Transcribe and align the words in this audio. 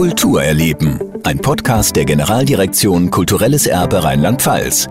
Kultur 0.00 0.42
erleben. 0.42 0.98
Ein 1.24 1.40
Podcast 1.40 1.94
der 1.94 2.06
Generaldirektion 2.06 3.10
Kulturelles 3.10 3.66
Erbe 3.66 4.02
Rheinland-Pfalz. 4.02 4.88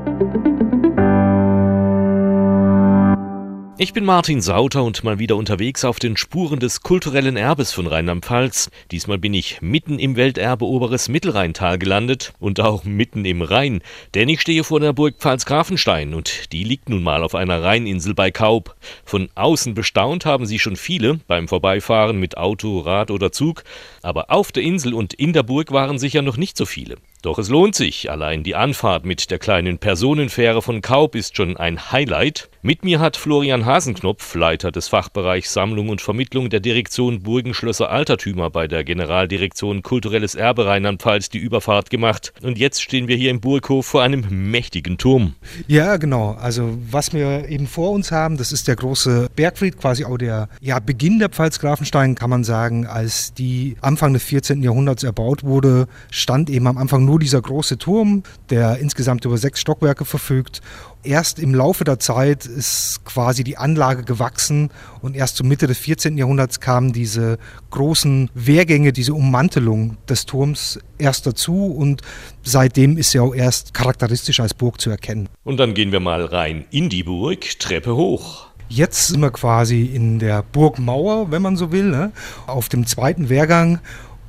Ich 3.81 3.93
bin 3.93 4.03
Martin 4.03 4.41
Sauter 4.41 4.83
und 4.83 5.05
mal 5.05 5.19
wieder 5.19 5.37
unterwegs 5.37 5.85
auf 5.85 5.99
den 5.99 6.17
Spuren 6.17 6.59
des 6.59 6.81
kulturellen 6.81 7.37
Erbes 7.37 7.71
von 7.71 7.87
Rheinland-Pfalz. 7.87 8.69
Diesmal 8.91 9.17
bin 9.19 9.33
ich 9.33 9.61
mitten 9.61 9.99
im 9.99 10.17
Welterbe 10.17 10.65
Oberes 10.65 11.07
Mittelrheintal 11.07 11.79
gelandet 11.79 12.33
und 12.41 12.59
auch 12.59 12.83
mitten 12.83 13.23
im 13.23 13.41
Rhein, 13.41 13.81
denn 14.15 14.27
ich 14.27 14.41
stehe 14.41 14.65
vor 14.65 14.81
der 14.81 14.91
Burg 14.91 15.15
Pfalz-Grafenstein 15.19 16.13
und 16.13 16.51
die 16.51 16.65
liegt 16.65 16.89
nun 16.89 17.03
mal 17.03 17.23
auf 17.23 17.35
einer 17.35 17.63
Rheininsel 17.63 18.13
bei 18.13 18.31
Kaub. 18.31 18.75
Von 19.05 19.29
außen 19.35 19.75
bestaunt 19.75 20.25
haben 20.25 20.45
sie 20.45 20.59
schon 20.59 20.75
viele 20.75 21.21
beim 21.27 21.47
Vorbeifahren 21.47 22.19
mit 22.19 22.35
Auto, 22.35 22.79
Rad 22.79 23.11
oder 23.11 23.31
Zug, 23.31 23.63
aber 24.01 24.29
auf 24.29 24.51
der 24.51 24.63
Insel 24.63 24.93
und 24.93 25.13
in 25.13 25.31
der 25.31 25.43
Burg 25.43 25.71
waren 25.71 25.99
sicher 25.99 26.21
noch 26.21 26.35
nicht 26.35 26.57
so 26.57 26.65
viele. 26.65 26.97
Doch 27.21 27.37
es 27.37 27.49
lohnt 27.49 27.75
sich, 27.75 28.09
allein 28.09 28.43
die 28.43 28.55
Anfahrt 28.55 29.05
mit 29.05 29.29
der 29.29 29.39
kleinen 29.39 29.77
Personenfähre 29.77 30.61
von 30.61 30.79
Kaub 30.79 31.15
ist 31.15 31.35
schon 31.35 31.57
ein 31.57 31.91
Highlight. 31.91 32.49
Mit 32.61 32.85
mir 32.85 33.01
hat 33.01 33.17
Florian 33.17 33.65
Hasenknopf, 33.65 34.35
Leiter 34.35 34.71
des 34.71 34.87
Fachbereichs 34.87 35.53
Sammlung 35.53 35.89
und 35.89 35.99
Vermittlung 35.99 36.49
der 36.49 36.61
Direktion 36.61 37.21
Burgenschlösser 37.21 37.89
Altertümer 37.89 38.49
bei 38.49 38.67
der 38.67 38.85
Generaldirektion 38.85 39.83
Kulturelles 39.83 40.35
Erbe 40.35 40.65
Rheinland-Pfalz 40.65 41.27
die 41.27 41.39
Überfahrt 41.39 41.89
gemacht. 41.89 42.31
Und 42.41 42.57
jetzt 42.57 42.81
stehen 42.81 43.09
wir 43.09 43.17
hier 43.17 43.31
im 43.31 43.41
Burghof 43.41 43.85
vor 43.85 44.01
einem 44.01 44.25
mächtigen 44.51 44.97
Turm. 44.97 45.35
Ja, 45.67 45.97
genau. 45.97 46.37
Also 46.39 46.77
was 46.89 47.11
wir 47.11 47.49
eben 47.49 47.67
vor 47.67 47.91
uns 47.91 48.13
haben, 48.13 48.37
das 48.37 48.53
ist 48.53 48.69
der 48.69 48.77
große 48.77 49.29
Bergfried, 49.35 49.77
quasi 49.77 50.05
auch 50.05 50.17
der 50.17 50.47
ja, 50.61 50.79
Beginn 50.79 51.19
der 51.19 51.29
Pfalz-Grafenstein, 51.29 52.15
kann 52.15 52.29
man 52.29 52.45
sagen, 52.45 52.87
als 52.87 53.33
die 53.33 53.75
Anfang 53.81 54.13
des 54.13 54.23
14. 54.23 54.63
Jahrhunderts 54.63 55.03
erbaut 55.03 55.43
wurde, 55.43 55.87
stand 56.11 56.49
eben 56.49 56.67
am 56.67 56.77
Anfang 56.77 57.08
nur 57.09 57.19
dieser 57.19 57.41
große 57.41 57.79
Turm, 57.79 58.21
der 58.51 58.77
insgesamt 58.77 59.25
über 59.25 59.37
sechs 59.37 59.59
Stockwerke 59.59 60.05
verfügt. 60.05 60.61
Erst 61.01 61.39
im 61.39 61.55
Laufe 61.55 61.83
der 61.83 61.97
Zeit 61.97 62.45
ist 62.45 63.01
quasi 63.03 63.43
die 63.43 63.57
Anlage 63.57 64.03
gewachsen 64.03 64.69
und 65.01 65.15
erst 65.15 65.37
zur 65.37 65.47
Mitte 65.47 65.65
des 65.65 65.79
14. 65.79 66.19
Jahrhunderts 66.19 66.59
kamen 66.59 66.93
diese 66.93 67.39
großen 67.71 68.29
Wehrgänge, 68.35 68.93
diese 68.93 69.15
Ummantelung 69.15 69.97
des 70.07 70.27
Turms 70.27 70.79
erst 70.99 71.25
dazu 71.25 71.65
und 71.65 72.03
seitdem 72.43 72.95
ist 72.95 73.09
sie 73.11 73.19
auch 73.19 73.33
erst 73.33 73.73
charakteristisch 73.73 74.39
als 74.39 74.53
Burg 74.53 74.79
zu 74.79 74.91
erkennen. 74.91 75.29
Und 75.43 75.59
dann 75.59 75.73
gehen 75.73 75.91
wir 75.91 75.99
mal 75.99 76.25
rein 76.25 76.65
in 76.69 76.89
die 76.89 77.03
Burg, 77.03 77.57
Treppe 77.57 77.95
hoch. 77.95 78.45
Jetzt 78.67 79.07
sind 79.07 79.21
wir 79.21 79.31
quasi 79.31 79.85
in 79.85 80.19
der 80.19 80.43
Burgmauer, 80.43 81.31
wenn 81.31 81.41
man 81.41 81.57
so 81.57 81.71
will, 81.71 81.89
ne? 81.89 82.11
auf 82.45 82.69
dem 82.69 82.85
zweiten 82.85 83.29
Wehrgang 83.29 83.79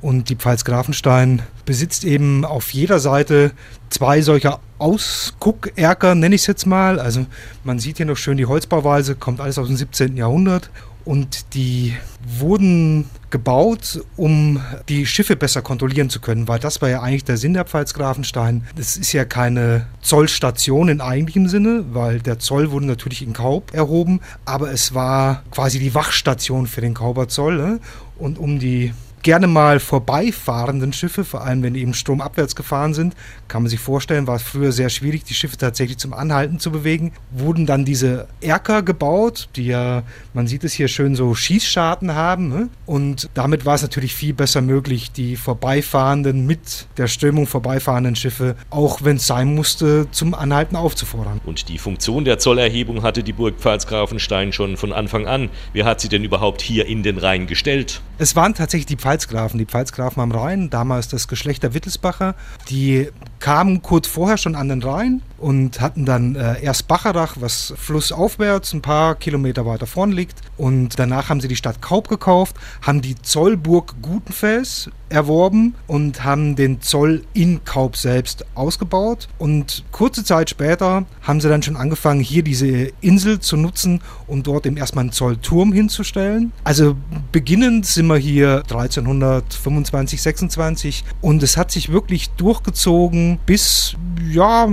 und 0.01 0.29
die 0.29 0.35
Pfalz 0.35 0.65
Grafenstein 0.65 1.43
besitzt 1.65 2.03
eben 2.03 2.45
auf 2.45 2.73
jeder 2.73 2.99
Seite 2.99 3.51
zwei 3.89 4.21
solcher 4.21 4.59
Ausguckerker, 4.77 6.15
nenne 6.15 6.35
ich 6.35 6.41
es 6.41 6.47
jetzt 6.47 6.65
mal. 6.65 6.99
Also 6.99 7.25
man 7.63 7.79
sieht 7.79 7.97
hier 7.97 8.05
noch 8.05 8.17
schön 8.17 8.37
die 8.37 8.45
Holzbauweise, 8.45 9.15
kommt 9.15 9.41
alles 9.41 9.57
aus 9.57 9.67
dem 9.67 9.77
17. 9.77 10.17
Jahrhundert. 10.17 10.69
Und 11.03 11.55
die 11.55 11.95
wurden 12.37 13.09
gebaut, 13.31 14.01
um 14.17 14.61
die 14.87 15.07
Schiffe 15.07 15.35
besser 15.35 15.63
kontrollieren 15.63 16.11
zu 16.11 16.19
können, 16.19 16.47
weil 16.47 16.59
das 16.59 16.81
war 16.81 16.89
ja 16.89 17.01
eigentlich 17.01 17.23
der 17.23 17.37
Sinn 17.37 17.53
der 17.53 17.65
Pfalz 17.65 17.93
Grafenstein. 17.95 18.67
Das 18.75 18.97
ist 18.97 19.11
ja 19.11 19.25
keine 19.25 19.87
Zollstation 20.01 20.89
in 20.89 21.01
eigentlichem 21.01 21.47
Sinne, 21.47 21.85
weil 21.91 22.19
der 22.19 22.37
Zoll 22.37 22.71
wurde 22.71 22.85
natürlich 22.85 23.23
in 23.23 23.33
Kaub 23.33 23.73
erhoben, 23.73 24.19
aber 24.45 24.71
es 24.71 24.93
war 24.93 25.43
quasi 25.49 25.79
die 25.79 25.95
Wachstation 25.95 26.67
für 26.67 26.81
den 26.81 26.93
Kauber 26.93 27.27
Zoll. 27.27 27.57
Ne? 27.57 27.79
Und 28.19 28.37
um 28.37 28.59
die 28.59 28.93
gerne 29.23 29.47
mal 29.47 29.79
vorbeifahrenden 29.79 30.93
Schiffe, 30.93 31.23
vor 31.23 31.43
allem 31.43 31.63
wenn 31.63 31.73
die 31.73 31.81
eben 31.81 31.93
stromabwärts 31.93 32.55
gefahren 32.55 32.93
sind, 32.93 33.15
kann 33.47 33.63
man 33.63 33.69
sich 33.69 33.79
vorstellen, 33.79 34.27
war 34.27 34.35
es 34.35 34.43
früher 34.43 34.71
sehr 34.71 34.89
schwierig, 34.89 35.23
die 35.23 35.33
Schiffe 35.33 35.57
tatsächlich 35.57 35.97
zum 35.97 36.13
Anhalten 36.13 36.59
zu 36.59 36.71
bewegen, 36.71 37.11
wurden 37.31 37.65
dann 37.65 37.85
diese 37.85 38.27
Erker 38.39 38.81
gebaut, 38.81 39.49
die 39.55 39.65
ja, 39.65 40.03
man 40.33 40.47
sieht 40.47 40.63
es 40.63 40.73
hier 40.73 40.87
schön 40.87 41.15
so 41.15 41.35
Schießscharten 41.35 42.15
haben. 42.15 42.49
Ne? 42.49 42.69
Und 42.85 43.29
damit 43.33 43.65
war 43.65 43.75
es 43.75 43.81
natürlich 43.81 44.13
viel 44.13 44.33
besser 44.33 44.61
möglich, 44.61 45.11
die 45.11 45.35
vorbeifahrenden, 45.35 46.45
mit 46.45 46.87
der 46.97 47.07
Strömung 47.07 47.47
vorbeifahrenden 47.47 48.15
Schiffe, 48.15 48.55
auch 48.69 49.03
wenn 49.03 49.17
es 49.17 49.27
sein 49.27 49.53
musste, 49.53 50.07
zum 50.11 50.33
Anhalten 50.33 50.75
aufzufordern. 50.75 51.41
Und 51.45 51.69
die 51.69 51.77
Funktion 51.77 52.25
der 52.25 52.39
Zollerhebung 52.39 53.03
hatte 53.03 53.23
die 53.23 53.33
Burg 53.33 53.55
Pfalz-Grafenstein 53.59 54.53
schon 54.53 54.77
von 54.77 54.93
Anfang 54.93 55.27
an. 55.27 55.49
Wer 55.73 55.85
hat 55.85 56.01
sie 56.01 56.09
denn 56.09 56.23
überhaupt 56.23 56.61
hier 56.61 56.85
in 56.85 57.03
den 57.03 57.17
Rhein 57.17 57.47
gestellt? 57.47 58.01
Es 58.17 58.35
waren 58.35 58.53
tatsächlich 58.53 58.85
die 58.85 58.95
Pfalzgrafen, 59.11 59.57
die 59.57 59.65
Pfalzgrafen 59.65 60.23
am 60.23 60.31
Rhein, 60.31 60.69
damals 60.69 61.09
das 61.09 61.27
Geschlecht 61.27 61.63
der 61.63 61.73
Wittelsbacher, 61.73 62.33
die 62.69 63.09
kamen 63.39 63.81
kurz 63.81 64.07
vorher 64.07 64.37
schon 64.37 64.55
an 64.55 64.69
den 64.69 64.81
Rhein 64.81 65.21
und 65.41 65.81
hatten 65.81 66.05
dann 66.05 66.35
äh, 66.35 66.61
erst 66.61 66.87
Bacharach, 66.87 67.37
was 67.39 67.73
flussaufwärts 67.75 68.73
ein 68.73 68.81
paar 68.81 69.15
Kilometer 69.15 69.65
weiter 69.65 69.87
vorn 69.87 70.11
liegt. 70.11 70.39
Und 70.57 70.99
danach 70.99 71.29
haben 71.29 71.41
sie 71.41 71.47
die 71.47 71.55
Stadt 71.55 71.81
Kaub 71.81 72.07
gekauft, 72.07 72.55
haben 72.81 73.01
die 73.01 73.15
Zollburg 73.15 73.95
Gutenfels 74.01 74.89
erworben 75.09 75.75
und 75.87 76.23
haben 76.23 76.55
den 76.55 76.81
Zoll 76.81 77.23
in 77.33 77.63
Kaub 77.65 77.97
selbst 77.97 78.45
ausgebaut. 78.55 79.27
Und 79.39 79.83
kurze 79.91 80.23
Zeit 80.23 80.49
später 80.49 81.05
haben 81.21 81.41
sie 81.41 81.49
dann 81.49 81.63
schon 81.63 81.75
angefangen, 81.75 82.21
hier 82.21 82.43
diese 82.43 82.91
Insel 83.01 83.39
zu 83.39 83.57
nutzen, 83.57 84.01
um 84.27 84.43
dort 84.43 84.65
eben 84.65 84.77
erstmal 84.77 85.03
einen 85.03 85.11
Zollturm 85.11 85.73
hinzustellen. 85.73 86.53
Also 86.63 86.95
beginnend 87.31 87.85
sind 87.87 88.07
wir 88.07 88.17
hier 88.17 88.57
1325, 88.69 90.21
26 90.21 91.03
und 91.21 91.43
es 91.43 91.57
hat 91.57 91.71
sich 91.71 91.91
wirklich 91.91 92.29
durchgezogen 92.31 93.39
bis 93.45 93.95
ja 94.29 94.67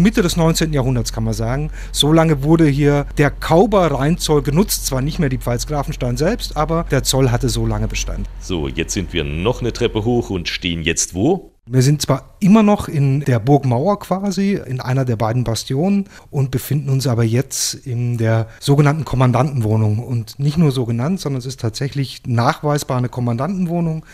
Mitte 0.00 0.22
des 0.22 0.36
19. 0.36 0.72
Jahrhunderts 0.72 1.12
kann 1.12 1.24
man 1.24 1.34
sagen. 1.34 1.70
So 1.92 2.12
lange 2.12 2.42
wurde 2.42 2.66
hier 2.66 3.06
der 3.18 3.30
Kauber 3.30 3.90
Rheinzoll 3.90 4.42
genutzt, 4.42 4.86
zwar 4.86 5.02
nicht 5.02 5.18
mehr 5.18 5.28
die 5.28 5.38
Pfalz 5.38 5.66
Grafenstein 5.66 6.16
selbst, 6.16 6.56
aber 6.56 6.86
der 6.90 7.02
Zoll 7.02 7.30
hatte 7.30 7.48
so 7.48 7.66
lange 7.66 7.88
Bestand. 7.88 8.28
So, 8.40 8.68
jetzt 8.68 8.94
sind 8.94 9.12
wir 9.12 9.24
noch 9.24 9.60
eine 9.60 9.72
Treppe 9.72 10.04
hoch 10.04 10.30
und 10.30 10.48
stehen 10.48 10.82
jetzt 10.82 11.14
wo? 11.14 11.52
Wir 11.64 11.82
sind 11.82 12.02
zwar 12.02 12.34
immer 12.40 12.64
noch 12.64 12.88
in 12.88 13.20
der 13.20 13.38
Burgmauer 13.38 14.00
quasi, 14.00 14.54
in 14.54 14.80
einer 14.80 15.04
der 15.04 15.14
beiden 15.14 15.44
Bastionen 15.44 16.08
und 16.28 16.50
befinden 16.50 16.88
uns 16.88 17.06
aber 17.06 17.22
jetzt 17.22 17.74
in 17.74 18.18
der 18.18 18.48
sogenannten 18.58 19.04
Kommandantenwohnung. 19.04 20.00
Und 20.00 20.40
nicht 20.40 20.58
nur 20.58 20.72
so 20.72 20.86
genannt, 20.86 21.20
sondern 21.20 21.38
es 21.38 21.46
ist 21.46 21.60
tatsächlich 21.60 22.22
nachweisbar 22.26 22.98
eine 22.98 23.08
Kommandantenwohnung. 23.08 24.04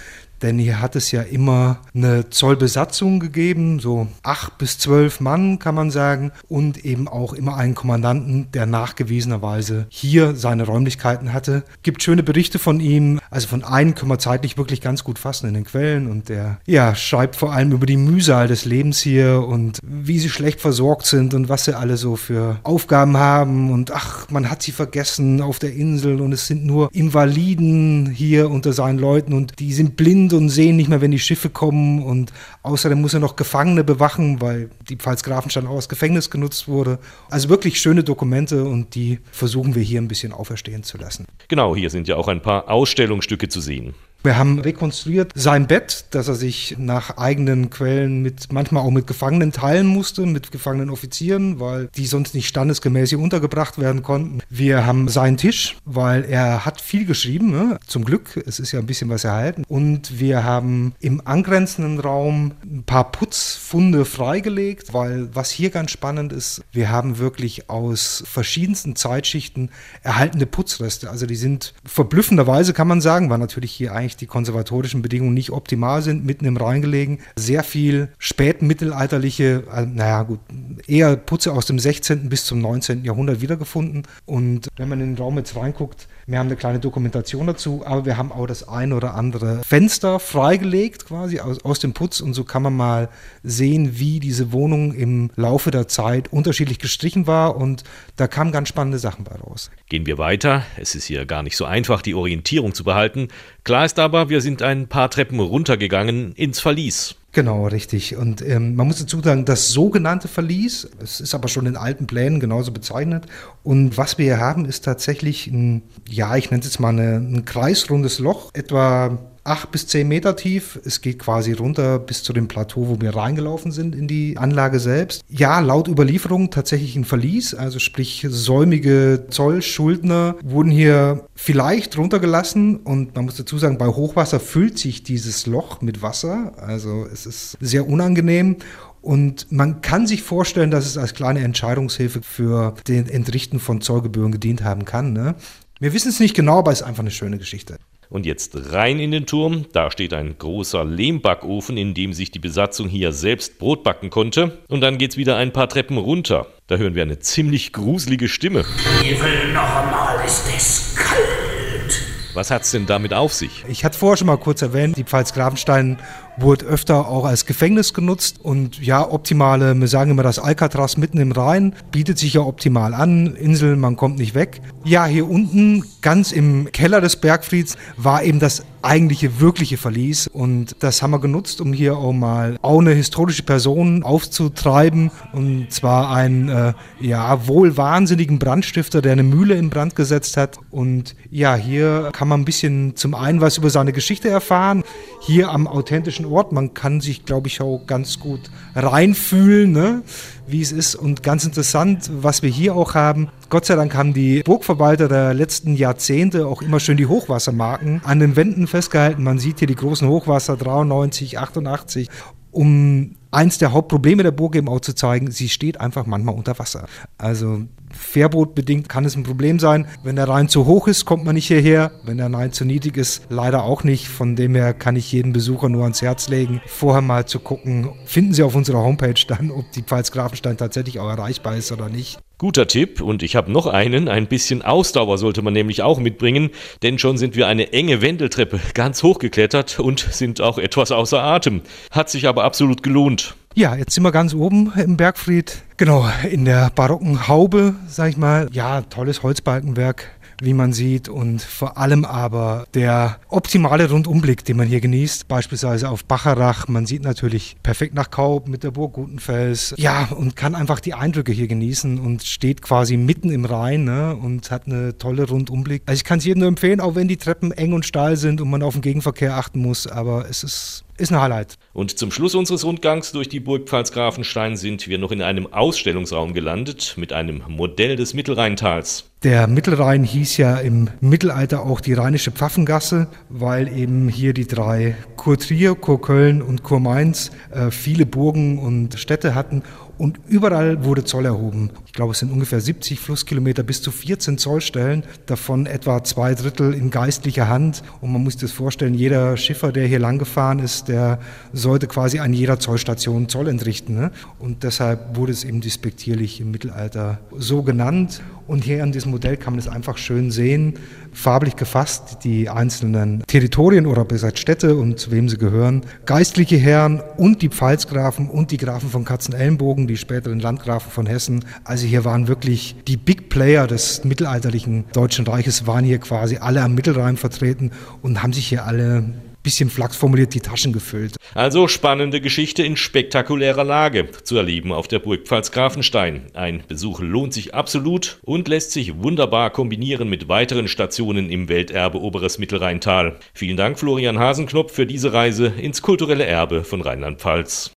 Denn 0.42 0.58
hier 0.58 0.80
hat 0.80 0.96
es 0.96 1.10
ja 1.10 1.22
immer 1.22 1.80
eine 1.94 2.30
Zollbesatzung 2.30 3.20
gegeben, 3.20 3.80
so 3.80 4.08
acht 4.22 4.58
bis 4.58 4.78
zwölf 4.78 5.20
Mann 5.20 5.58
kann 5.58 5.74
man 5.74 5.90
sagen, 5.90 6.32
und 6.48 6.84
eben 6.84 7.08
auch 7.08 7.32
immer 7.32 7.56
einen 7.56 7.74
Kommandanten, 7.74 8.50
der 8.52 8.66
nachgewiesenerweise 8.66 9.86
hier 9.88 10.36
seine 10.36 10.64
Räumlichkeiten 10.64 11.32
hatte. 11.32 11.64
Gibt 11.82 12.02
schöne 12.02 12.22
Berichte 12.22 12.58
von 12.58 12.80
ihm, 12.80 13.20
also 13.30 13.48
von 13.48 13.64
einem 13.64 13.94
können 13.94 14.10
wir 14.10 14.18
zeitlich 14.18 14.56
wirklich 14.56 14.80
ganz 14.80 15.04
gut 15.04 15.18
fassen 15.18 15.48
in 15.48 15.54
den 15.54 15.64
Quellen 15.64 16.08
und 16.10 16.28
der 16.28 16.58
ja 16.66 16.94
schreibt 16.94 17.36
vor 17.36 17.52
allem 17.52 17.72
über 17.72 17.86
die 17.86 17.96
Mühsal 17.96 18.48
des 18.48 18.64
Lebens 18.64 19.00
hier 19.00 19.44
und 19.46 19.78
wie 19.82 20.18
sie 20.18 20.30
schlecht 20.30 20.60
versorgt 20.60 21.06
sind 21.06 21.34
und 21.34 21.48
was 21.48 21.64
sie 21.64 21.76
alle 21.76 21.96
so 21.96 22.16
für 22.16 22.58
Aufgaben 22.62 23.16
haben 23.16 23.72
und 23.72 23.92
ach, 23.92 24.28
man 24.30 24.50
hat 24.50 24.62
sie 24.62 24.72
vergessen 24.72 25.40
auf 25.40 25.58
der 25.58 25.74
Insel 25.74 26.20
und 26.20 26.32
es 26.32 26.46
sind 26.46 26.64
nur 26.64 26.88
Invaliden 26.92 28.10
hier 28.10 28.50
unter 28.50 28.72
seinen 28.72 28.98
Leuten 28.98 29.32
und 29.32 29.58
die 29.58 29.72
sind 29.72 29.96
blind 29.96 30.27
blind 30.28 30.32
und 30.32 30.48
sehen 30.48 30.76
nicht 30.76 30.88
mehr, 30.88 31.00
wenn 31.00 31.10
die 31.10 31.18
Schiffe 31.18 31.50
kommen. 31.50 32.02
Und 32.02 32.32
außerdem 32.62 33.00
muss 33.00 33.14
er 33.14 33.20
noch 33.20 33.36
Gefangene 33.36 33.84
bewachen, 33.84 34.40
weil 34.40 34.70
die 34.88 34.96
Pfalz 34.96 35.22
Grafenstein 35.22 35.66
auch 35.66 35.76
als 35.76 35.88
Gefängnis 35.88 36.30
genutzt 36.30 36.68
wurde. 36.68 36.98
Also 37.30 37.48
wirklich 37.48 37.80
schöne 37.80 38.04
Dokumente 38.04 38.64
und 38.64 38.94
die 38.94 39.18
versuchen 39.30 39.74
wir 39.74 39.82
hier 39.82 40.00
ein 40.00 40.08
bisschen 40.08 40.32
auferstehen 40.32 40.82
zu 40.82 40.98
lassen. 40.98 41.26
Genau, 41.48 41.74
hier 41.74 41.90
sind 41.90 42.08
ja 42.08 42.16
auch 42.16 42.28
ein 42.28 42.42
paar 42.42 42.68
Ausstellungsstücke 42.68 43.48
zu 43.48 43.60
sehen. 43.60 43.94
Wir 44.24 44.36
haben 44.36 44.58
rekonstruiert 44.58 45.30
sein 45.36 45.68
Bett, 45.68 46.06
dass 46.10 46.26
er 46.26 46.34
sich 46.34 46.74
nach 46.76 47.18
eigenen 47.18 47.70
Quellen 47.70 48.20
mit 48.20 48.52
manchmal 48.52 48.82
auch 48.82 48.90
mit 48.90 49.06
Gefangenen 49.06 49.52
teilen 49.52 49.86
musste, 49.86 50.26
mit 50.26 50.50
gefangenen 50.50 50.90
Offizieren, 50.90 51.60
weil 51.60 51.88
die 51.94 52.06
sonst 52.06 52.34
nicht 52.34 52.48
standesgemäß 52.48 53.10
hier 53.10 53.20
untergebracht 53.20 53.78
werden 53.78 54.02
konnten. 54.02 54.40
Wir 54.50 54.84
haben 54.84 55.06
seinen 55.08 55.36
Tisch, 55.36 55.76
weil 55.84 56.24
er 56.24 56.64
hat 56.66 56.80
viel 56.80 57.06
geschrieben, 57.06 57.52
ne? 57.52 57.78
zum 57.86 58.04
Glück, 58.04 58.42
es 58.44 58.58
ist 58.58 58.72
ja 58.72 58.80
ein 58.80 58.86
bisschen 58.86 59.08
was 59.08 59.22
erhalten. 59.22 59.62
Und 59.68 60.18
wir 60.18 60.42
haben 60.42 60.94
im 60.98 61.24
angrenzenden 61.24 62.00
Raum 62.00 62.52
ein 62.64 62.82
paar 62.82 63.12
Putzfunde 63.12 64.04
freigelegt, 64.04 64.92
weil 64.94 65.28
was 65.32 65.50
hier 65.50 65.70
ganz 65.70 65.92
spannend 65.92 66.32
ist, 66.32 66.62
wir 66.72 66.90
haben 66.90 67.18
wirklich 67.18 67.70
aus 67.70 68.24
verschiedensten 68.26 68.96
Zeitschichten 68.96 69.70
erhaltene 70.02 70.46
Putzreste. 70.46 71.08
Also 71.08 71.26
die 71.26 71.36
sind 71.36 71.72
verblüffenderweise, 71.84 72.72
kann 72.72 72.88
man 72.88 73.00
sagen, 73.00 73.30
war 73.30 73.38
natürlich 73.38 73.70
hier 73.70 73.94
eigentlich 73.94 74.07
eigentlich 74.08 74.16
die 74.16 74.26
konservatorischen 74.26 75.02
Bedingungen 75.02 75.34
nicht 75.34 75.50
optimal 75.50 76.00
sind, 76.02 76.24
mitten 76.24 76.46
im 76.46 76.56
Rhein 76.56 76.80
gelegen. 76.80 77.18
Sehr 77.36 77.62
viel 77.62 78.08
spätmittelalterliche, 78.18 79.64
äh, 79.72 79.84
naja 79.84 80.22
gut, 80.22 80.40
eher 80.86 81.16
Putze 81.16 81.52
aus 81.52 81.66
dem 81.66 81.78
16. 81.78 82.28
bis 82.28 82.46
zum 82.46 82.60
19. 82.60 83.04
Jahrhundert 83.04 83.42
wiedergefunden. 83.42 84.04
Und 84.24 84.68
wenn 84.76 84.88
man 84.88 85.00
in 85.00 85.14
den 85.14 85.22
Raum 85.22 85.36
jetzt 85.36 85.56
reinguckt, 85.56 86.08
wir 86.26 86.38
haben 86.38 86.46
eine 86.46 86.56
kleine 86.56 86.78
Dokumentation 86.78 87.46
dazu, 87.46 87.82
aber 87.84 88.04
wir 88.04 88.16
haben 88.16 88.32
auch 88.32 88.46
das 88.46 88.66
ein 88.68 88.92
oder 88.92 89.14
andere 89.14 89.62
Fenster 89.64 90.20
freigelegt 90.20 91.06
quasi 91.06 91.40
aus, 91.40 91.64
aus 91.64 91.78
dem 91.78 91.92
Putz 91.92 92.20
und 92.20 92.34
so 92.34 92.44
kann 92.44 92.62
man 92.62 92.76
mal 92.76 93.08
sehen, 93.42 93.98
wie 93.98 94.20
diese 94.20 94.52
Wohnung 94.52 94.92
im 94.92 95.30
Laufe 95.36 95.70
der 95.70 95.88
Zeit 95.88 96.32
unterschiedlich 96.32 96.78
gestrichen 96.78 97.26
war 97.26 97.56
und 97.56 97.84
da 98.16 98.26
kamen 98.26 98.52
ganz 98.52 98.68
spannende 98.68 98.98
Sachen 98.98 99.24
bei 99.24 99.36
raus. 99.36 99.70
Gehen 99.88 100.06
wir 100.06 100.18
weiter. 100.18 100.62
Es 100.76 100.94
ist 100.94 101.04
hier 101.04 101.24
gar 101.24 101.42
nicht 101.42 101.56
so 101.56 101.64
einfach, 101.64 102.02
die 102.02 102.14
Orientierung 102.14 102.74
zu 102.74 102.84
behalten. 102.84 103.28
Klar 103.64 103.84
ist 103.84 103.97
aber, 103.98 104.28
wir 104.28 104.40
sind 104.40 104.62
ein 104.62 104.88
paar 104.88 105.10
Treppen 105.10 105.40
runtergegangen 105.40 106.32
ins 106.32 106.60
Verlies. 106.60 107.16
Genau, 107.32 107.66
richtig. 107.66 108.16
Und 108.16 108.40
ähm, 108.42 108.74
man 108.74 108.86
muss 108.86 108.98
dazu 108.98 109.20
sagen, 109.20 109.44
das 109.44 109.68
sogenannte 109.68 110.28
Verlies, 110.28 110.88
es 111.02 111.20
ist 111.20 111.34
aber 111.34 111.48
schon 111.48 111.66
in 111.66 111.76
alten 111.76 112.06
Plänen 112.06 112.40
genauso 112.40 112.72
bezeichnet. 112.72 113.26
Und 113.62 113.98
was 113.98 114.16
wir 114.16 114.24
hier 114.24 114.38
haben, 114.38 114.64
ist 114.64 114.84
tatsächlich 114.84 115.46
ein, 115.46 115.82
ja, 116.08 116.36
ich 116.36 116.50
nenne 116.50 116.60
es 116.60 116.66
jetzt 116.66 116.80
mal 116.80 116.88
eine, 116.88 117.16
ein 117.16 117.44
kreisrundes 117.44 118.18
Loch, 118.18 118.50
etwa 118.54 119.18
acht 119.48 119.70
bis 119.70 119.86
zehn 119.86 120.08
Meter 120.08 120.36
tief. 120.36 120.78
Es 120.84 121.00
geht 121.00 121.18
quasi 121.18 121.52
runter 121.52 121.98
bis 121.98 122.22
zu 122.22 122.32
dem 122.32 122.48
Plateau, 122.48 122.88
wo 122.88 123.00
wir 123.00 123.14
reingelaufen 123.16 123.72
sind 123.72 123.94
in 123.94 124.06
die 124.06 124.36
Anlage 124.36 124.80
selbst. 124.80 125.22
Ja, 125.28 125.60
laut 125.60 125.88
Überlieferung 125.88 126.50
tatsächlich 126.50 126.96
ein 126.96 127.04
Verlies, 127.04 127.54
also 127.54 127.78
sprich 127.78 128.26
säumige 128.28 129.26
Zollschuldner 129.30 130.36
wurden 130.42 130.70
hier 130.70 131.26
vielleicht 131.34 131.96
runtergelassen 131.98 132.76
und 132.76 133.14
man 133.14 133.24
muss 133.24 133.36
dazu 133.36 133.58
sagen, 133.58 133.78
bei 133.78 133.86
Hochwasser 133.86 134.40
füllt 134.40 134.78
sich 134.78 135.02
dieses 135.02 135.46
Loch 135.46 135.80
mit 135.80 136.02
Wasser, 136.02 136.52
also 136.58 137.06
es 137.12 137.26
ist 137.26 137.56
sehr 137.60 137.88
unangenehm 137.88 138.56
und 139.00 139.50
man 139.50 139.80
kann 139.80 140.06
sich 140.06 140.22
vorstellen, 140.22 140.70
dass 140.70 140.86
es 140.86 140.98
als 140.98 141.14
kleine 141.14 141.40
Entscheidungshilfe 141.40 142.20
für 142.22 142.74
den 142.86 143.08
Entrichten 143.08 143.60
von 143.60 143.80
Zollgebühren 143.80 144.32
gedient 144.32 144.62
haben 144.62 144.84
kann. 144.84 145.12
Ne? 145.12 145.34
Wir 145.80 145.92
wissen 145.92 146.08
es 146.08 146.20
nicht 146.20 146.34
genau, 146.34 146.58
aber 146.58 146.72
es 146.72 146.80
ist 146.80 146.86
einfach 146.86 147.02
eine 147.02 147.10
schöne 147.10 147.38
Geschichte. 147.38 147.78
Und 148.10 148.24
jetzt 148.24 148.72
rein 148.72 149.00
in 149.00 149.10
den 149.10 149.26
Turm. 149.26 149.66
Da 149.72 149.90
steht 149.90 150.14
ein 150.14 150.36
großer 150.38 150.84
Lehmbackofen, 150.84 151.76
in 151.76 151.92
dem 151.92 152.14
sich 152.14 152.30
die 152.30 152.38
Besatzung 152.38 152.88
hier 152.88 153.12
selbst 153.12 153.58
Brot 153.58 153.84
backen 153.84 154.08
konnte. 154.08 154.58
Und 154.68 154.80
dann 154.80 154.96
geht's 154.96 155.18
wieder 155.18 155.36
ein 155.36 155.52
paar 155.52 155.68
Treppen 155.68 155.98
runter. 155.98 156.46
Da 156.68 156.76
hören 156.76 156.94
wir 156.94 157.02
eine 157.02 157.18
ziemlich 157.18 157.72
gruselige 157.72 158.28
Stimme. 158.28 158.64
Teufel 159.00 159.52
noch 159.52 159.76
einmal 159.76 160.24
ist 160.24 160.44
es 160.56 160.96
kalt. 160.96 162.02
Was 162.32 162.50
hat's 162.50 162.70
denn 162.70 162.86
damit 162.86 163.12
auf 163.12 163.34
sich? 163.34 163.64
Ich 163.68 163.84
hatte 163.84 163.98
vorher 163.98 164.16
schon 164.16 164.28
mal 164.28 164.38
kurz 164.38 164.62
erwähnt, 164.62 164.96
die 164.96 165.04
Pfalz 165.04 165.34
Gravenstein 165.34 165.98
wurde 166.40 166.66
öfter 166.66 167.08
auch 167.08 167.24
als 167.24 167.46
Gefängnis 167.46 167.94
genutzt 167.94 168.40
und 168.42 168.78
ja, 168.84 169.08
optimale, 169.08 169.78
wir 169.78 169.88
sagen 169.88 170.10
immer 170.10 170.22
das 170.22 170.38
Alcatraz 170.38 170.96
mitten 170.96 171.18
im 171.18 171.32
Rhein, 171.32 171.74
bietet 171.90 172.18
sich 172.18 172.34
ja 172.34 172.40
optimal 172.42 172.94
an, 172.94 173.34
Insel, 173.34 173.76
man 173.76 173.96
kommt 173.96 174.18
nicht 174.18 174.34
weg. 174.34 174.60
Ja, 174.84 175.06
hier 175.06 175.28
unten, 175.28 175.84
ganz 176.00 176.32
im 176.32 176.70
Keller 176.72 177.00
des 177.00 177.16
Bergfrieds, 177.16 177.76
war 177.96 178.22
eben 178.22 178.40
das 178.40 178.64
eigentliche, 178.82 179.40
wirkliche 179.40 179.76
Verlies 179.76 180.28
und 180.28 180.76
das 180.80 181.02
haben 181.02 181.10
wir 181.10 181.18
genutzt, 181.18 181.60
um 181.60 181.72
hier 181.72 181.96
auch 181.96 182.12
mal 182.12 182.56
auch 182.62 182.80
eine 182.80 182.92
historische 182.92 183.42
Person 183.42 184.02
aufzutreiben 184.02 185.10
und 185.32 185.72
zwar 185.72 186.10
einen, 186.14 186.48
äh, 186.48 186.72
ja, 187.00 187.46
wohl 187.48 187.76
wahnsinnigen 187.76 188.38
Brandstifter, 188.38 189.02
der 189.02 189.12
eine 189.12 189.24
Mühle 189.24 189.54
in 189.54 189.70
Brand 189.70 189.96
gesetzt 189.96 190.36
hat 190.36 190.58
und 190.70 191.16
ja, 191.30 191.56
hier 191.56 192.10
kann 192.12 192.28
man 192.28 192.42
ein 192.42 192.44
bisschen 192.44 192.96
zum 192.96 193.14
einen 193.14 193.40
was 193.40 193.58
über 193.58 193.70
seine 193.70 193.92
Geschichte 193.92 194.28
erfahren, 194.28 194.84
hier 195.20 195.50
am 195.50 195.66
authentischen 195.66 196.24
Ort. 196.28 196.52
Man 196.52 196.74
kann 196.74 197.00
sich, 197.00 197.24
glaube 197.24 197.48
ich, 197.48 197.60
auch 197.60 197.80
ganz 197.86 198.20
gut 198.20 198.40
reinfühlen, 198.74 199.72
ne? 199.72 200.02
wie 200.46 200.62
es 200.62 200.72
ist. 200.72 200.94
Und 200.94 201.22
ganz 201.22 201.44
interessant, 201.44 202.10
was 202.12 202.42
wir 202.42 202.50
hier 202.50 202.74
auch 202.74 202.94
haben. 202.94 203.28
Gott 203.50 203.66
sei 203.66 203.76
Dank 203.76 203.94
haben 203.94 204.14
die 204.14 204.42
Burgverwalter 204.42 205.08
der 205.08 205.34
letzten 205.34 205.74
Jahrzehnte 205.74 206.46
auch 206.46 206.62
immer 206.62 206.80
schön 206.80 206.96
die 206.96 207.06
Hochwassermarken 207.06 208.00
an 208.04 208.20
den 208.20 208.36
Wänden 208.36 208.66
festgehalten. 208.66 209.22
Man 209.22 209.38
sieht 209.38 209.58
hier 209.58 209.68
die 209.68 209.74
großen 209.74 210.08
Hochwasser 210.08 210.56
93, 210.56 211.38
88 211.38 212.08
um 212.50 213.16
eins 213.30 213.58
der 213.58 213.72
Hauptprobleme 213.72 214.22
der 214.22 214.30
Burg 214.30 214.56
eben 214.56 214.68
auch 214.68 214.80
zu 214.80 214.94
zeigen, 214.94 215.30
sie 215.30 215.48
steht 215.48 215.80
einfach 215.80 216.06
manchmal 216.06 216.34
unter 216.34 216.58
Wasser. 216.58 216.86
Also 217.18 217.62
Fährbootbedingt 217.90 218.88
kann 218.88 219.04
es 219.04 219.16
ein 219.16 219.22
Problem 219.22 219.58
sein. 219.58 219.86
Wenn 220.02 220.16
der 220.16 220.28
Rhein 220.28 220.48
zu 220.48 220.66
hoch 220.66 220.88
ist, 220.88 221.04
kommt 221.04 221.24
man 221.24 221.34
nicht 221.34 221.48
hierher. 221.48 221.90
Wenn 222.04 222.18
der 222.18 222.32
Rhein 222.32 222.52
zu 222.52 222.64
niedrig 222.64 222.96
ist, 222.96 223.22
leider 223.28 223.64
auch 223.64 223.84
nicht. 223.84 224.08
Von 224.08 224.36
dem 224.36 224.54
her 224.54 224.74
kann 224.74 224.96
ich 224.96 225.12
jeden 225.12 225.32
Besucher 225.32 225.68
nur 225.68 225.82
ans 225.82 226.02
Herz 226.02 226.28
legen, 226.28 226.60
vorher 226.66 227.02
mal 227.02 227.26
zu 227.26 227.40
gucken, 227.40 227.90
finden 228.04 228.34
Sie 228.34 228.42
auf 228.42 228.54
unserer 228.54 228.82
Homepage 228.82 229.20
dann, 229.26 229.50
ob 229.50 229.70
die 229.72 229.82
Pfalz 229.82 230.12
Grafenstein 230.12 230.56
tatsächlich 230.56 231.00
auch 231.00 231.08
erreichbar 231.08 231.56
ist 231.56 231.72
oder 231.72 231.88
nicht. 231.88 232.18
Guter 232.38 232.68
Tipp 232.68 233.00
und 233.00 233.24
ich 233.24 233.34
habe 233.34 233.50
noch 233.50 233.66
einen, 233.66 234.08
ein 234.08 234.28
bisschen 234.28 234.62
Ausdauer 234.62 235.18
sollte 235.18 235.42
man 235.42 235.54
nämlich 235.54 235.82
auch 235.82 235.98
mitbringen, 235.98 236.50
denn 236.84 237.00
schon 237.00 237.18
sind 237.18 237.34
wir 237.34 237.48
eine 237.48 237.72
enge 237.72 238.00
Wendeltreppe 238.00 238.60
ganz 238.74 239.02
hochgeklettert 239.02 239.80
und 239.80 239.98
sind 239.98 240.40
auch 240.40 240.56
etwas 240.56 240.92
außer 240.92 241.20
Atem. 241.20 241.62
Hat 241.90 242.10
sich 242.10 242.28
aber 242.28 242.44
absolut 242.44 242.84
gelohnt. 242.84 243.34
Ja, 243.56 243.74
jetzt 243.74 243.92
sind 243.92 244.04
wir 244.04 244.12
ganz 244.12 244.34
oben 244.34 244.72
im 244.76 244.96
Bergfried. 244.96 245.64
Genau, 245.78 246.08
in 246.30 246.44
der 246.44 246.70
barocken 246.70 247.26
Haube, 247.26 247.74
sag 247.88 248.10
ich 248.10 248.16
mal. 248.16 248.48
Ja, 248.52 248.82
tolles 248.82 249.24
Holzbalkenwerk 249.24 250.08
wie 250.42 250.54
man 250.54 250.72
sieht 250.72 251.08
und 251.08 251.42
vor 251.42 251.78
allem 251.78 252.04
aber 252.04 252.66
der 252.74 253.18
optimale 253.28 253.90
Rundumblick, 253.90 254.44
den 254.44 254.56
man 254.56 254.68
hier 254.68 254.80
genießt, 254.80 255.28
beispielsweise 255.28 255.88
auf 255.88 256.04
Bacharach. 256.04 256.68
Man 256.68 256.86
sieht 256.86 257.02
natürlich 257.02 257.56
perfekt 257.62 257.94
nach 257.94 258.10
Kaub 258.10 258.48
mit 258.48 258.62
der 258.62 258.70
Burg 258.70 258.94
Gutenfels. 258.94 259.74
Ja, 259.76 260.08
und 260.10 260.36
kann 260.36 260.54
einfach 260.54 260.80
die 260.80 260.94
Eindrücke 260.94 261.32
hier 261.32 261.48
genießen 261.48 261.98
und 261.98 262.22
steht 262.22 262.62
quasi 262.62 262.96
mitten 262.96 263.30
im 263.30 263.44
Rhein 263.44 263.84
ne, 263.84 264.16
und 264.16 264.50
hat 264.50 264.66
eine 264.66 264.96
tolle 264.96 265.28
Rundumblick. 265.28 265.82
Also 265.86 265.96
ich 265.96 266.04
kann 266.04 266.18
es 266.18 266.24
jedem 266.24 266.40
nur 266.40 266.48
empfehlen, 266.48 266.80
auch 266.80 266.94
wenn 266.94 267.08
die 267.08 267.16
Treppen 267.16 267.52
eng 267.52 267.72
und 267.72 267.86
steil 267.86 268.16
sind 268.16 268.40
und 268.40 268.50
man 268.50 268.62
auf 268.62 268.74
den 268.74 268.82
Gegenverkehr 268.82 269.36
achten 269.36 269.60
muss, 269.60 269.86
aber 269.86 270.28
es 270.28 270.44
ist 270.44 270.84
ist 270.98 271.12
ein 271.12 271.20
Highlight. 271.20 271.58
Und 271.72 271.98
zum 271.98 272.10
Schluss 272.10 272.34
unseres 272.34 272.64
Rundgangs 272.64 273.12
durch 273.12 273.28
die 273.28 273.40
Burg 273.40 273.68
Pfalz-Grafenstein 273.68 274.56
sind 274.56 274.88
wir 274.88 274.98
noch 274.98 275.12
in 275.12 275.22
einem 275.22 275.52
Ausstellungsraum 275.52 276.34
gelandet 276.34 276.94
mit 276.96 277.12
einem 277.12 277.42
Modell 277.48 277.96
des 277.96 278.14
Mittelrheintals. 278.14 279.04
Der 279.24 279.48
Mittelrhein 279.48 280.04
hieß 280.04 280.36
ja 280.36 280.58
im 280.58 280.90
Mittelalter 281.00 281.66
auch 281.66 281.80
die 281.80 281.92
Rheinische 281.92 282.30
Pfaffengasse, 282.30 283.08
weil 283.28 283.66
eben 283.66 284.08
hier 284.08 284.32
die 284.32 284.46
drei 284.46 284.96
Kurtrier, 285.16 285.74
Kurköln 285.74 286.40
und 286.40 286.62
Kurmainz 286.62 287.32
äh, 287.50 287.72
viele 287.72 288.06
Burgen 288.06 288.58
und 288.58 288.98
Städte 288.98 289.34
hatten 289.34 289.64
und 289.98 290.20
überall 290.28 290.84
wurde 290.84 291.04
Zoll 291.04 291.26
erhoben. 291.26 291.70
Ich 291.86 291.92
glaube, 291.92 292.12
es 292.12 292.20
sind 292.20 292.30
ungefähr 292.30 292.60
70 292.60 293.00
Flusskilometer 293.00 293.64
bis 293.64 293.82
zu 293.82 293.90
14 293.90 294.38
Zollstellen, 294.38 295.02
davon 295.26 295.66
etwa 295.66 296.04
zwei 296.04 296.34
Drittel 296.34 296.72
in 296.72 296.90
geistlicher 296.90 297.48
Hand. 297.48 297.82
Und 298.00 298.12
man 298.12 298.22
muss 298.22 298.34
sich 298.34 298.42
das 298.42 298.52
vorstellen, 298.52 298.94
jeder 298.94 299.36
Schiffer, 299.36 299.72
der 299.72 299.86
hier 299.86 299.98
langgefahren 299.98 300.60
ist, 300.60 300.87
der 300.88 301.18
sollte 301.52 301.86
quasi 301.86 302.18
an 302.18 302.32
jeder 302.32 302.58
Zollstation 302.58 303.28
Zoll 303.28 303.48
entrichten. 303.48 303.94
Ne? 303.94 304.10
Und 304.38 304.62
deshalb 304.62 305.16
wurde 305.16 305.32
es 305.32 305.44
eben 305.44 305.60
despektierlich 305.60 306.40
im 306.40 306.50
Mittelalter 306.50 307.18
so 307.36 307.62
genannt. 307.62 308.22
Und 308.46 308.64
hier 308.64 308.82
an 308.82 308.92
diesem 308.92 309.10
Modell 309.10 309.36
kann 309.36 309.52
man 309.52 309.60
es 309.60 309.68
einfach 309.68 309.98
schön 309.98 310.30
sehen, 310.30 310.74
farblich 311.12 311.54
gefasst, 311.56 312.20
die 312.24 312.48
einzelnen 312.48 313.22
Territorien 313.26 313.84
oder 313.84 314.06
besser 314.06 314.30
Städte 314.34 314.74
und 314.76 314.98
zu 314.98 315.10
wem 315.10 315.28
sie 315.28 315.36
gehören, 315.36 315.82
geistliche 316.06 316.56
Herren 316.56 317.02
und 317.18 317.42
die 317.42 317.50
Pfalzgrafen 317.50 318.30
und 318.30 318.50
die 318.50 318.56
Grafen 318.56 318.88
von 318.88 319.04
Katzenellenbogen, 319.04 319.86
die 319.86 319.98
späteren 319.98 320.40
Landgrafen 320.40 320.90
von 320.90 321.04
Hessen. 321.04 321.44
Also 321.64 321.86
hier 321.86 322.06
waren 322.06 322.26
wirklich 322.26 322.76
die 322.86 322.96
Big 322.96 323.28
Player 323.28 323.66
des 323.66 324.04
mittelalterlichen 324.04 324.84
Deutschen 324.94 325.26
Reiches, 325.26 325.66
waren 325.66 325.84
hier 325.84 325.98
quasi 325.98 326.38
alle 326.38 326.62
am 326.62 326.74
Mittelrhein 326.74 327.18
vertreten 327.18 327.70
und 328.00 328.22
haben 328.22 328.32
sich 328.32 328.46
hier 328.46 328.64
alle 328.64 329.04
bisschen 329.42 329.70
flachs 329.70 329.96
formuliert 329.96 330.34
die 330.34 330.40
Taschen 330.40 330.72
gefüllt. 330.72 331.16
Also 331.34 331.68
spannende 331.68 332.20
Geschichte 332.20 332.62
in 332.62 332.76
spektakulärer 332.76 333.64
Lage 333.64 334.10
zu 334.22 334.36
erleben 334.36 334.72
auf 334.72 334.88
der 334.88 334.98
Burg 334.98 335.26
Pfalz-Grafenstein. 335.26 336.26
Ein 336.34 336.62
Besuch 336.66 337.00
lohnt 337.00 337.32
sich 337.32 337.54
absolut 337.54 338.18
und 338.22 338.48
lässt 338.48 338.72
sich 338.72 339.02
wunderbar 339.02 339.50
kombinieren 339.50 340.08
mit 340.08 340.28
weiteren 340.28 340.68
Stationen 340.68 341.30
im 341.30 341.48
Welterbe 341.48 342.00
Oberes 342.00 342.38
Mittelrheintal. 342.38 343.16
Vielen 343.34 343.56
Dank 343.56 343.78
Florian 343.78 344.18
Hasenknopf 344.18 344.72
für 344.72 344.86
diese 344.86 345.12
Reise 345.12 345.46
ins 345.46 345.82
kulturelle 345.82 346.24
Erbe 346.24 346.64
von 346.64 346.80
Rheinland-Pfalz. 346.80 347.72